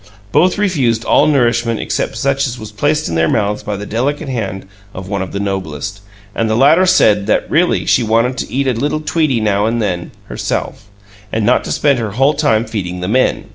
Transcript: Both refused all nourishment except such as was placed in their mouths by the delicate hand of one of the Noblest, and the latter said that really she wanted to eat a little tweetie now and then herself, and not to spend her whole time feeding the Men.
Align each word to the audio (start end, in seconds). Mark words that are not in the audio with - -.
Both 0.31 0.57
refused 0.57 1.05
all 1.05 1.27
nourishment 1.27 1.79
except 1.79 2.17
such 2.17 2.47
as 2.47 2.57
was 2.57 2.71
placed 2.71 3.07
in 3.07 3.13
their 3.13 3.29
mouths 3.29 3.61
by 3.61 3.77
the 3.77 3.85
delicate 3.85 4.29
hand 4.29 4.65
of 4.95 5.07
one 5.07 5.21
of 5.21 5.31
the 5.31 5.39
Noblest, 5.39 5.99
and 6.33 6.49
the 6.49 6.55
latter 6.57 6.87
said 6.87 7.27
that 7.27 7.47
really 7.51 7.85
she 7.85 8.01
wanted 8.01 8.35
to 8.39 8.51
eat 8.51 8.65
a 8.65 8.73
little 8.73 9.01
tweetie 9.01 9.39
now 9.41 9.67
and 9.67 9.79
then 9.79 10.09
herself, 10.27 10.85
and 11.31 11.45
not 11.45 11.63
to 11.65 11.71
spend 11.71 11.99
her 11.99 12.13
whole 12.13 12.33
time 12.33 12.65
feeding 12.65 13.01
the 13.01 13.07
Men. 13.07 13.49